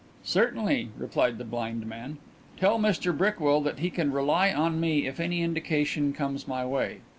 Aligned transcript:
"Certainly," 0.23 0.89
replied 0.97 1.37
the 1.37 1.43
blind 1.45 1.85
man. 1.85 2.17
"Tell 2.59 2.79
Mr 2.79 3.15
Brickwill 3.15 3.61
that 3.61 3.77
he 3.77 3.91
can 3.91 4.11
rely 4.11 4.51
on 4.51 4.79
me 4.79 5.05
if 5.05 5.19
any 5.19 5.43
indication 5.43 6.11
comes 6.11 6.47
my 6.47 6.65
way. 6.65 7.01